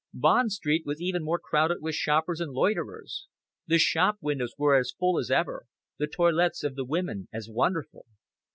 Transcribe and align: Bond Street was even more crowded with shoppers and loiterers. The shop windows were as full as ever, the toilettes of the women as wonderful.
Bond 0.15 0.51
Street 0.51 0.81
was 0.83 0.99
even 0.99 1.23
more 1.23 1.37
crowded 1.37 1.77
with 1.79 1.93
shoppers 1.93 2.41
and 2.41 2.51
loiterers. 2.53 3.27
The 3.67 3.77
shop 3.77 4.17
windows 4.19 4.53
were 4.57 4.75
as 4.75 4.91
full 4.97 5.19
as 5.19 5.29
ever, 5.29 5.67
the 5.99 6.07
toilettes 6.07 6.63
of 6.63 6.73
the 6.73 6.85
women 6.85 7.27
as 7.31 7.47
wonderful. 7.47 8.07